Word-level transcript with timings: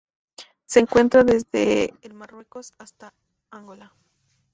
Se 0.65 0.79
encuentra 0.79 1.23
desde 1.23 1.93
el 2.01 2.15
Marruecos 2.15 2.73
hasta 2.79 3.13
Angola. 3.51 3.93